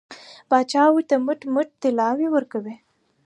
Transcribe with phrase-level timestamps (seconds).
[0.49, 2.75] پاچا ورته موټ موټ طلاوې ورکوي.